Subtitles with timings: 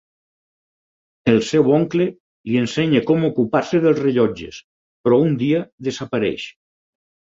[1.33, 2.07] El seu oncle
[2.51, 4.61] li ensenya com ocupar-se dels rellotges,
[5.05, 6.49] però un dia desapareix.